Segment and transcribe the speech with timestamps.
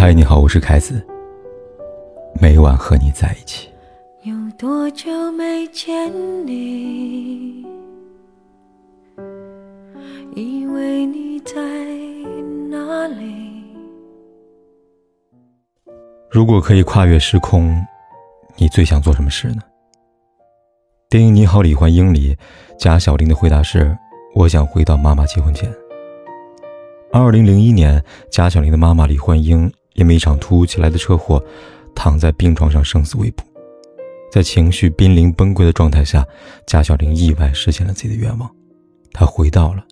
[0.00, 1.06] 嗨，你好，我是凯子。
[2.40, 3.68] 每晚和你在一起。
[4.22, 6.10] 有多久没见
[6.46, 7.66] 你？
[10.34, 11.52] 以为你在
[12.70, 13.62] 哪里？
[16.30, 17.78] 如果可以跨越时空，
[18.56, 19.60] 你最想做什么事呢？
[21.10, 22.34] 电影《你好，李焕英》里，
[22.78, 23.94] 贾小玲的回答是
[24.34, 25.70] ：“我想回到妈妈结婚前。”
[27.12, 29.70] 二零零一年，贾小玲的妈妈李焕英。
[29.94, 31.42] 因为一场突如其来的车祸，
[31.94, 33.44] 躺在病床上生死未卜，
[34.30, 36.26] 在情绪濒临崩溃的状态下，
[36.66, 38.50] 贾小玲意外实现了自己的愿望，
[39.12, 39.84] 她回到了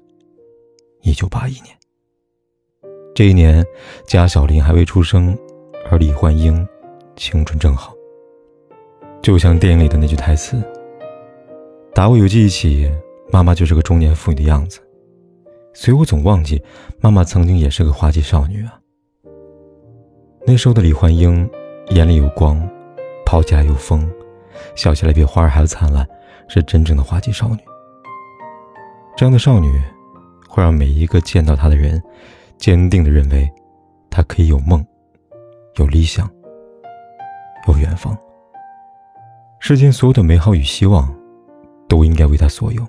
[1.03, 1.67] 一九八一年。
[3.15, 3.67] 这一年，
[4.07, 5.37] 贾小玲还未出生，
[5.91, 6.67] 而李焕英
[7.17, 7.93] 青春正好。
[9.21, 10.63] 就像电影里的那句台词
[11.93, 12.89] ：“打我有记忆起，
[13.33, 14.79] 妈妈就是个中年妇女的样子，
[15.75, 16.63] 所以我总忘记，
[17.01, 18.79] 妈妈曾经也是个花季少女啊。”
[20.47, 21.49] 那时候的李焕英，
[21.91, 22.59] 眼里有光，
[23.27, 24.11] 跑起来有风，
[24.75, 26.07] 笑起来比花儿还要灿烂，
[26.49, 27.59] 是真正的花季少女。
[29.17, 29.81] 这样的少女，
[30.49, 32.03] 会让每一个见到她的人，
[32.57, 33.51] 坚定的认为，
[34.11, 34.85] 她可以有梦，
[35.77, 36.31] 有理想，
[37.67, 38.17] 有远方。
[39.61, 41.13] 世间所有的美好与希望，
[41.89, 42.87] 都应该为她所有。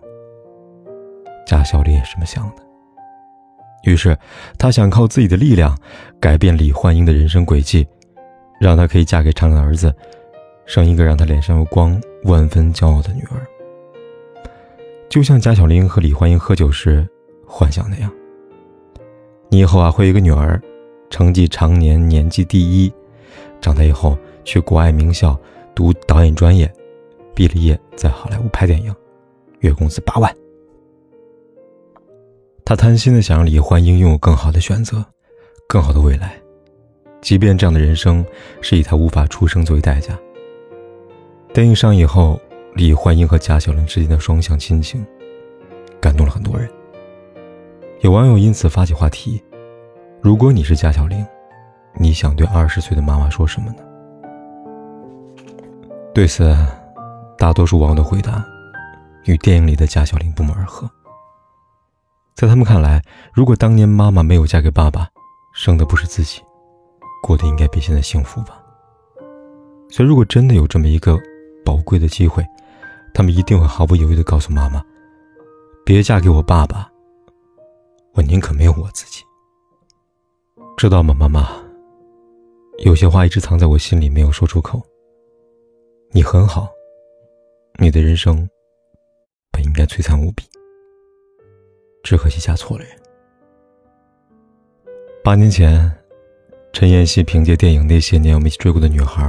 [1.46, 2.69] 贾小丽也是这么想的。
[3.86, 4.18] 于是，
[4.58, 5.78] 他想靠自己的力量
[6.20, 7.88] 改变李焕英的人生轨迹，
[8.60, 9.94] 让她可以嫁给厂长的儿子，
[10.66, 13.42] 生一个让她脸上有光、万分骄傲的女儿。
[15.08, 17.08] 就像贾小玲和李焕英喝酒时
[17.48, 18.12] 幻想那样
[19.50, 20.62] ：“你以后啊会有一个女儿，
[21.10, 22.94] 成绩常年年级第一，
[23.62, 25.40] 长大以后去国外名校
[25.74, 26.72] 读导演专业，
[27.34, 28.94] 毕了业在好莱坞拍电影，
[29.62, 30.32] 月工资八万。”
[32.70, 35.04] 他贪心的想让李焕英拥有更好的选择，
[35.68, 36.40] 更好的未来，
[37.20, 38.24] 即便这样的人生
[38.62, 40.16] 是以他无法出生作为代价。
[41.52, 42.40] 电影上映后，
[42.76, 45.04] 李焕英和贾小玲之间的双向亲情，
[46.00, 46.70] 感动了很多人。
[48.02, 49.42] 有网友因此发起话题：
[50.22, 51.26] 如果你是贾小玲，
[51.96, 53.78] 你想对二十岁的妈妈说什么呢？
[56.14, 56.56] 对此，
[57.36, 58.46] 大多数网友的回答
[59.26, 60.88] 与电影里的贾小玲不谋而合。
[62.40, 65.06] 在他们看来，如果当年妈妈没有嫁给爸爸，
[65.54, 66.42] 生的不是自己，
[67.22, 68.64] 过得应该比现在幸福吧。
[69.90, 71.20] 所以，如果真的有这么一个
[71.66, 72.42] 宝贵的机会，
[73.14, 74.82] 他们一定会毫不犹豫地告诉妈妈
[75.84, 76.90] ：“别嫁给我爸爸，
[78.14, 79.22] 我宁可没有我自己。”
[80.78, 81.50] 知道吗，妈妈？
[82.86, 84.82] 有些话一直藏在我心里，没有说出口。
[86.14, 86.70] 你很好，
[87.80, 88.50] 你的人生
[89.52, 90.46] 本应该璀璨无比。
[92.04, 92.94] 只可惜嫁错了人。
[95.24, 95.92] 八年前，
[96.72, 99.24] 陈妍希凭借电影《那些年我们一起追过的女孩》，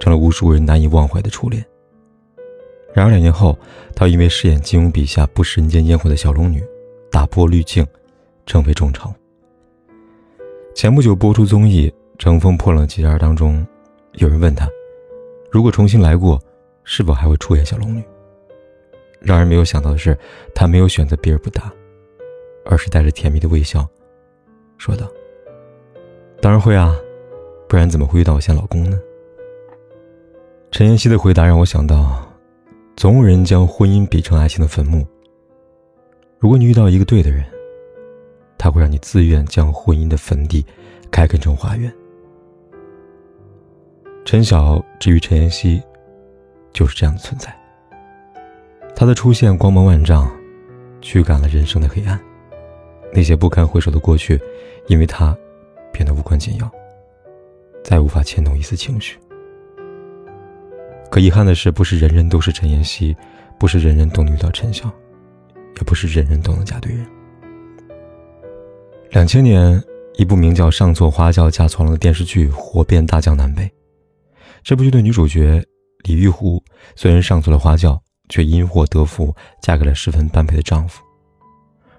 [0.00, 1.64] 成了无数人难以忘怀的初恋。
[2.94, 3.58] 然而两年后，
[3.94, 6.64] 她因为饰演金庸笔下不食人间烟火的小龙女，
[7.10, 7.86] 打破滤镜，
[8.46, 9.12] 成为众筹。
[10.74, 13.66] 前不久播出综艺《乘风破浪的姐姐》当中，
[14.12, 14.66] 有人问她，
[15.50, 16.40] 如果重新来过，
[16.84, 18.02] 是否还会出演小龙女？
[19.20, 20.16] 让人没有想到的是，
[20.54, 21.70] 她没有选择避而不答。
[22.66, 23.88] 而是带着甜蜜的微笑，
[24.76, 25.06] 说道
[26.42, 26.94] ：“当然会啊，
[27.68, 28.98] 不然怎么会遇到我现老公呢？”
[30.70, 32.26] 陈妍希的回答让我想到，
[32.96, 35.06] 总有人将婚姻比成爱情的坟墓。
[36.38, 37.44] 如果你遇到一个对的人，
[38.58, 40.64] 他会让你自愿将婚姻的坟地
[41.10, 41.90] 开垦成花园。
[44.24, 45.80] 陈晓至于陈妍希，
[46.72, 47.56] 就是这样的存在。
[48.94, 50.30] 他的出现光芒万丈，
[51.00, 52.20] 驱赶了人生的黑暗。
[53.12, 54.40] 那些不堪回首的过去，
[54.88, 55.36] 因为他
[55.92, 56.70] 变得无关紧要，
[57.82, 59.18] 再无法牵动一丝情绪。
[61.10, 63.16] 可遗憾的是，不是人人都是陈妍希，
[63.58, 64.90] 不是人人都能遇到陈晓，
[65.76, 67.06] 也不是人人都能嫁对人。
[69.10, 69.82] 两千年，
[70.16, 73.70] 一部名叫《上错花轿嫁错郎》的电视剧火遍大江南北。
[74.62, 75.64] 这部剧的女主角
[76.02, 76.62] 李玉湖
[76.96, 77.98] 虽然上错了花轿，
[78.28, 81.02] 却因祸得福，嫁给了十分般配的丈夫。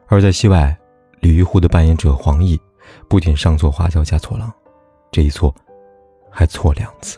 [0.08, 0.78] 而在戏外，
[1.20, 2.60] 李玉湖的扮演者黄奕，
[3.08, 4.52] 不仅上错花轿嫁错郎，
[5.12, 5.54] 这一错，
[6.30, 7.18] 还错两次。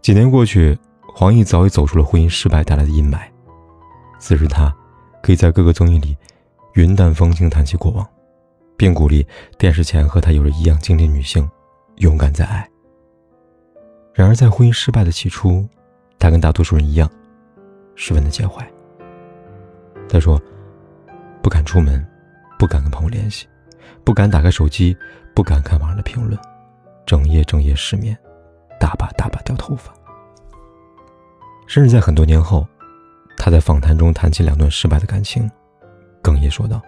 [0.00, 0.78] 几年过去，
[1.14, 3.20] 黄奕早已走出了婚姻失败带来的阴霾。
[4.18, 4.74] 此时，他
[5.22, 6.16] 可以在各个综艺里
[6.74, 8.06] 云淡风轻谈起过往，
[8.76, 9.26] 并鼓励
[9.58, 11.48] 电视前和他有着一样经历女性
[11.96, 12.68] 勇敢再爱。
[14.14, 15.66] 然而，在婚姻失败的起初，
[16.18, 17.10] 他跟大多数人一样，
[17.94, 18.66] 十分的介怀。
[20.08, 20.40] 他说
[21.42, 22.04] ：“不敢出门。”
[22.62, 23.44] 不敢跟朋友联系，
[24.04, 24.96] 不敢打开手机，
[25.34, 26.38] 不敢看网上的评论，
[27.04, 28.16] 整夜整夜失眠，
[28.78, 29.92] 大把大把掉头发。
[31.66, 32.64] 甚至在很多年后，
[33.36, 35.50] 他在访谈中谈起两段失败的感情，
[36.22, 36.80] 哽咽说道：“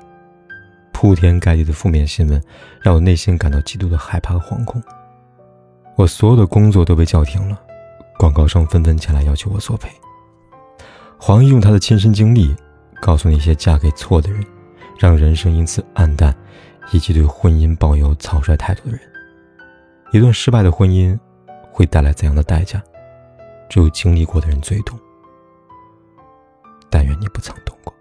[0.95, 2.41] 铺天盖地的负面新闻
[2.81, 4.81] 让我内心感到极度的害怕和惶恐。
[5.97, 7.61] 我所有的工作都被叫停了，
[8.17, 9.91] 广告商纷纷前来要求我索赔。”
[11.19, 12.55] 黄奕用他的亲身经历，
[13.03, 14.41] 告诉那些嫁给错的人，
[14.99, 16.35] 让人生因此暗淡，
[16.93, 19.01] 以及对婚姻抱有草率态度的人。
[20.13, 21.19] 一段失败的婚姻
[21.73, 22.83] 会带来怎样的代价？
[23.69, 24.99] 只有经历过的人最懂。
[26.89, 27.93] 但愿你不曾懂过。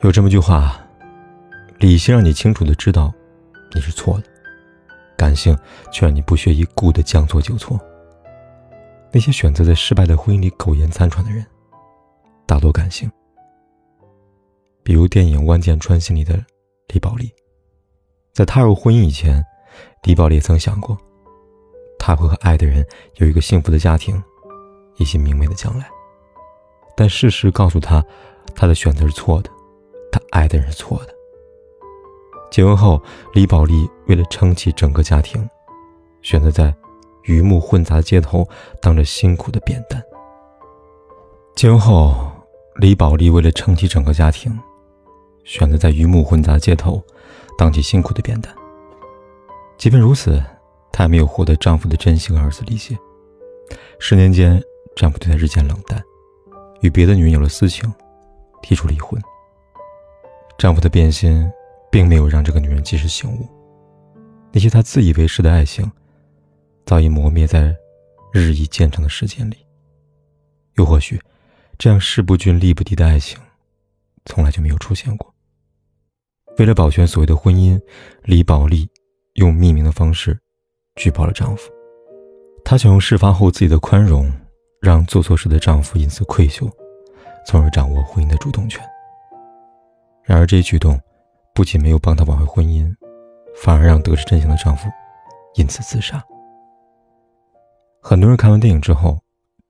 [0.00, 0.80] 有这么句话：
[1.78, 3.12] 理性让你清楚的知道
[3.74, 4.24] 你是错的，
[5.16, 5.54] 感性
[5.92, 7.78] 却让你不屑一顾的将错就错。
[9.12, 11.44] 那些选择在失败的婚姻里苟延残喘的人，
[12.46, 13.10] 大多感性。
[14.86, 16.40] 比如电影《万箭穿心》里的
[16.94, 17.28] 李宝莉，
[18.32, 19.44] 在踏入婚姻以前，
[20.04, 20.96] 李宝莉曾想过。
[21.98, 22.86] 她会和爱的人
[23.16, 24.22] 有一个幸福的家庭，
[24.98, 25.88] 一些明媚的将来。
[26.96, 28.00] 但事实告诉她，
[28.54, 29.50] 她的选择是错的，
[30.12, 31.12] 她爱的人是错的。
[32.48, 33.02] 结婚后，
[33.34, 35.44] 李宝莉为了撑起整个家庭，
[36.22, 36.72] 选择在
[37.24, 38.48] 鱼目混杂的街头
[38.80, 40.00] 当着辛苦的扁担。
[41.56, 42.30] 结婚后，
[42.76, 44.56] 李宝莉为了撑起整个家庭，
[45.46, 47.02] 选择在鱼目混杂街头
[47.56, 48.54] 当起辛苦的扁担。
[49.78, 50.44] 即便如此。
[50.92, 52.96] 她没有获得丈夫的真心和儿子理解。
[54.00, 54.58] 十年间，
[54.96, 56.02] 丈夫对她日渐冷淡，
[56.80, 57.92] 与别的女人有了私情，
[58.62, 59.20] 提出离婚。
[60.56, 61.46] 丈夫的变心，
[61.92, 63.46] 并没有让这个女人及时醒悟，
[64.50, 65.92] 那些她自以为是的爱情，
[66.86, 67.76] 早已磨灭在
[68.32, 69.58] 日益渐长的时间里。
[70.76, 71.20] 又或许，
[71.76, 73.38] 这样势不均力不敌的爱情，
[74.24, 75.30] 从来就没有出现过。
[76.58, 77.78] 为了保全所谓的婚姻，
[78.24, 78.88] 李宝莉
[79.34, 80.38] 用匿名的方式。
[80.96, 81.70] 举报了丈夫，
[82.64, 84.32] 她想用事发后自己的宽容，
[84.80, 86.70] 让做错事的丈夫因此愧疚，
[87.46, 88.82] 从而掌握婚姻的主动权。
[90.24, 90.98] 然而，这一举动
[91.54, 92.90] 不仅没有帮她挽回婚姻，
[93.62, 94.88] 反而让得知真相的丈夫
[95.56, 96.24] 因此自杀。
[98.00, 99.18] 很多人看完电影之后，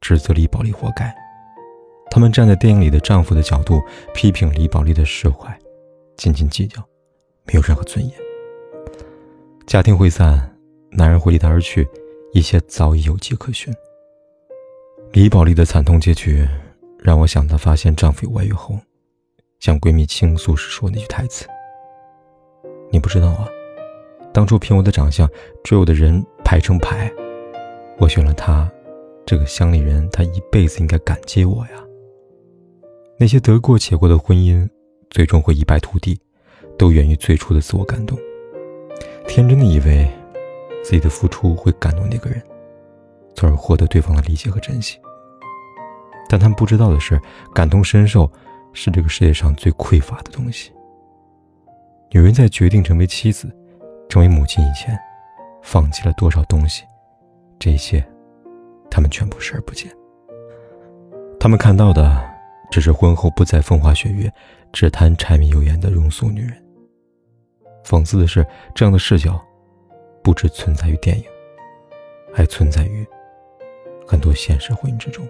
[0.00, 1.12] 指责李宝莉活该，
[2.08, 3.82] 他们站在电影里的丈夫的角度，
[4.14, 5.58] 批评李宝莉的释怀，
[6.16, 6.82] 斤斤计较，
[7.44, 8.14] 没有任何尊严。
[9.66, 10.52] 家庭会散。
[10.92, 11.86] 男人会离她而去，
[12.32, 13.74] 一切早已有迹可循。
[15.12, 16.48] 李宝莉的惨痛结局，
[16.98, 18.78] 让我想到发现丈夫有外遇后，
[19.60, 21.44] 向闺蜜倾诉时说那句台词
[22.90, 23.46] ：“你不知道啊，
[24.32, 25.28] 当初凭我的长相
[25.62, 27.12] 追我的人排成排，
[27.98, 28.70] 我选了他，
[29.26, 31.84] 这个乡里人他一辈子应该感激我呀。”
[33.20, 34.66] 那些得过且过的婚姻，
[35.10, 36.20] 最终会一败涂地，
[36.78, 38.18] 都源于最初的自我感动，
[39.26, 40.08] 天真的以为。
[40.84, 42.40] 自己的付出会感动那个人，
[43.34, 45.00] 从而获得对方的理解和珍惜。
[46.28, 47.20] 但他们不知道的是，
[47.52, 48.30] 感同身受
[48.72, 50.70] 是这个世界上最匮乏的东西。
[52.12, 53.52] 女人在决定成为妻子、
[54.08, 54.96] 成为母亲以前，
[55.60, 56.84] 放弃了多少东西？
[57.58, 58.06] 这一切，
[58.88, 59.90] 他们全部视而不见。
[61.40, 62.24] 他们看到的
[62.76, 64.30] 只是婚后不再风花雪月、
[64.70, 66.62] 只谈柴米油盐的庸俗女人。
[67.82, 69.42] 讽刺的是，这样的视角。
[70.22, 71.24] 不只存在于电影，
[72.34, 73.06] 还存在于
[74.06, 75.26] 很多现实婚姻之中。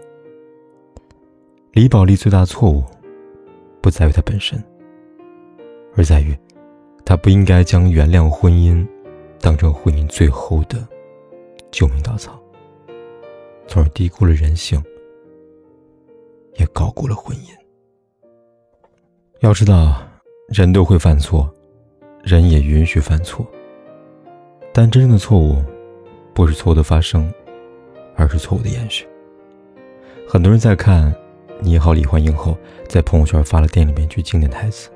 [1.70, 2.82] 李宝莉最大的错误，
[3.80, 4.60] 不在于她本身，
[5.94, 6.36] 而在于
[7.04, 8.84] 她不应该将原谅婚姻
[9.40, 10.84] 当成婚姻最后的
[11.70, 12.42] 救命稻草，
[13.68, 14.82] 从而低估了人性，
[16.58, 17.50] 也高估了婚姻。
[19.40, 20.02] 要知道，
[20.48, 21.52] 人都会犯错，
[22.22, 23.46] 人也允许犯错。
[24.72, 25.62] 但真正的错误，
[26.34, 27.32] 不是错误的发生，
[28.14, 29.06] 而是错误的延续。
[30.28, 31.12] 很多人在看
[31.60, 32.56] 《你好，李焕英》后，
[32.88, 34.90] 在朋友圈发了电影里面一句经典台词：“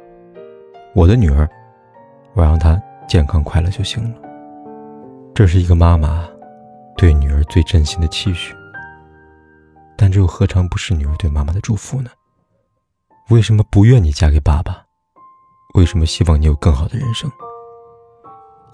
[0.95, 1.49] 我的女儿，
[2.35, 4.17] 我让她健康快乐就行了。”
[5.35, 6.29] 这是一个妈妈
[6.97, 8.55] 对女儿最真心的期许。
[10.00, 12.11] 但这又何尝不是女儿对妈妈的祝福呢？
[13.28, 14.83] 为什么不愿你嫁给爸爸？
[15.75, 17.30] 为什么希望你有更好的人生？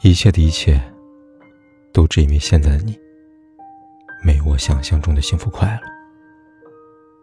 [0.02, 0.80] 一切的一切。
[1.92, 2.96] 都只因为现在的你，
[4.22, 5.88] 没有我想象中的幸福快乐。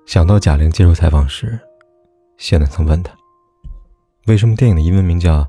[0.05, 1.57] 想到贾玲接受采访时，
[2.37, 3.15] 谢楠曾问她
[4.27, 5.41] ：“为什么电影的英文名叫《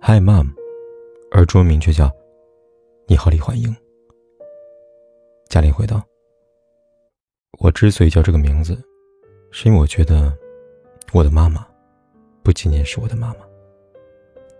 [0.00, 0.46] Hi Mom》，
[1.32, 2.06] 而中文名却叫
[3.08, 3.68] 《你好，李焕英》？”
[5.50, 6.00] 贾玲回道
[7.58, 8.76] ：“我之所以叫这个名字，
[9.50, 10.36] 是因为我觉得，
[11.12, 11.66] 我的妈妈，
[12.42, 13.46] 不仅仅是我的妈妈，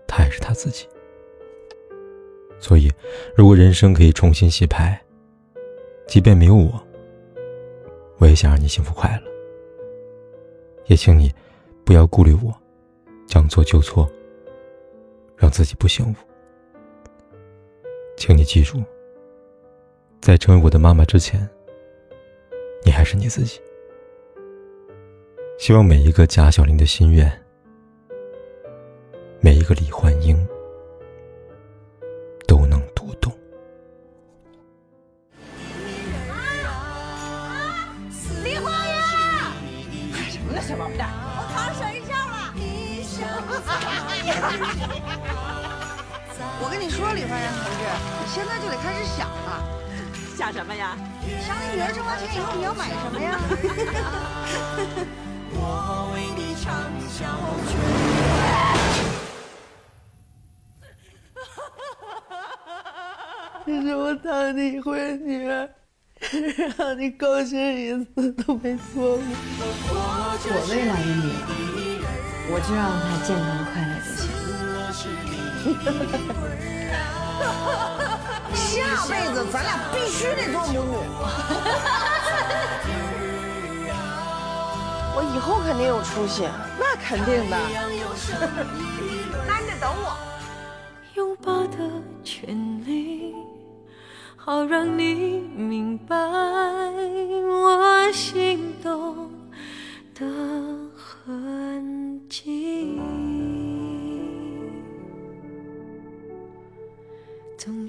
[0.07, 0.87] 她还是她自己。”
[2.57, 2.91] 所以，
[3.35, 4.99] 如果人生可以重新洗牌，
[6.07, 6.81] 即便没有我，
[8.17, 9.31] 我也想让你幸福快乐。
[10.85, 11.31] 也请你
[11.83, 12.53] 不要顾虑我，
[13.27, 14.09] 将错就错，
[15.35, 16.25] 让自己不幸福。
[18.17, 18.81] 请你记住，
[20.21, 21.47] 在成为我的妈妈之前，
[23.05, 23.61] 是你自己。
[25.59, 27.31] 希望每一个贾小玲的心愿，
[29.39, 30.35] 每一个李焕英。
[32.47, 33.33] 都能读懂。
[40.13, 42.53] 干什么呢小王八蛋，我考上省一校了。
[46.61, 47.81] 我跟你说，李焕英同志，
[48.21, 49.74] 你现在就得开始想了。
[50.35, 50.97] 想什么呀？
[51.47, 53.39] 想你女儿挣完钱以后你要买什么呀？
[55.55, 56.65] 我为你唱
[57.09, 57.23] 小
[57.69, 57.71] 曲。
[63.65, 65.69] 这是我当你一回女儿。
[66.77, 69.25] 让你高兴一次都没错过。
[70.47, 71.33] 我未来的女儿，
[72.51, 74.11] 我就让她健康快乐就
[74.93, 75.03] 行。
[78.53, 80.79] 下辈子咱俩必须得做母女。
[85.17, 86.43] 我以后肯定有出息，
[86.77, 87.57] 那肯定的。
[89.47, 90.17] 那你得等我。
[91.15, 91.77] 拥抱的
[92.23, 92.49] 权
[92.85, 93.33] 利。
[94.45, 99.31] 好让你明白我心动
[100.13, 100.23] 的